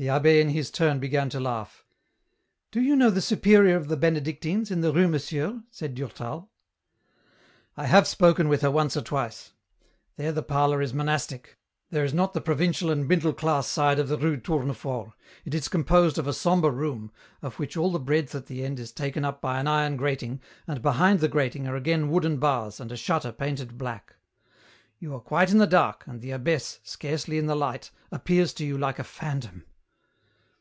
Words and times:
The 0.00 0.06
abbd 0.06 0.40
in 0.40 0.48
his 0.48 0.70
turn 0.70 0.98
began 0.98 1.28
to 1.28 1.38
laugh." 1.38 1.84
Do 2.72 2.80
you 2.80 2.96
know 2.96 3.10
the 3.10 3.20
Superior 3.20 3.76
of 3.76 3.88
the 3.88 3.98
Benedictines, 3.98 4.70
in 4.70 4.80
the 4.80 4.94
Rue 4.94 5.08
Monsieur?" 5.08 5.62
said 5.70 5.94
Durtal." 5.94 6.48
I 7.76 7.84
have 7.84 8.08
spoken 8.08 8.48
with 8.48 8.62
her 8.62 8.70
once 8.70 8.96
or 8.96 9.02
twice; 9.02 9.52
there 10.16 10.32
the 10.32 10.42
parlour 10.42 10.80
is 10.80 10.94
monastic, 10.94 11.58
there 11.90 12.02
is 12.02 12.14
not 12.14 12.32
the 12.32 12.40
provincial 12.40 12.90
and 12.90 13.06
middle 13.06 13.34
class 13.34 13.66
side 13.66 13.98
of 13.98 14.08
the 14.08 14.16
Rue 14.16 14.38
Tournefort, 14.38 15.12
it 15.44 15.52
is 15.54 15.68
composed 15.68 16.16
of 16.16 16.26
a 16.26 16.32
sombre 16.32 16.70
room, 16.70 17.12
of 17.42 17.58
which 17.58 17.76
all 17.76 17.92
the 17.92 18.00
breadth 18.00 18.34
at 18.34 18.46
the 18.46 18.64
end 18.64 18.80
is 18.80 18.92
taken 18.92 19.22
up 19.22 19.42
by 19.42 19.60
an 19.60 19.68
iron 19.68 19.98
grating, 19.98 20.40
and 20.66 20.80
behind 20.80 21.20
the 21.20 21.28
grating 21.28 21.66
are 21.68 21.76
again 21.76 22.08
wooden 22.08 22.38
bars, 22.38 22.80
and 22.80 22.90
a 22.90 22.96
shutter 22.96 23.32
painted 23.32 23.76
black. 23.76 24.16
You 24.98 25.14
are 25.14 25.20
quite 25.20 25.50
in 25.50 25.58
the 25.58 25.66
dark, 25.66 26.04
and 26.06 26.22
the 26.22 26.30
abbess, 26.30 26.80
scarcely 26.84 27.36
in 27.36 27.44
the 27.44 27.54
light, 27.54 27.90
appears 28.10 28.54
to 28.54 28.64
you 28.64 28.78
like 28.78 28.98
a 28.98 29.04
phantom." 29.04 29.66